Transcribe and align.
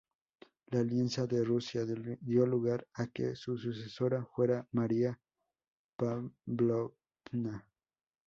La 0.71 0.79
alianza 0.79 1.27
de 1.27 1.43
Rusia 1.43 1.85
dio 1.85 2.47
lugar 2.47 2.87
a 2.95 3.05
que 3.05 3.35
su 3.35 3.55
sucesora 3.55 4.25
fuera 4.25 4.67
María 4.71 5.21
Pávlovna. 5.95 7.67